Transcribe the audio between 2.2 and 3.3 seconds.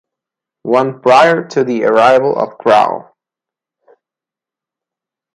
of Gral.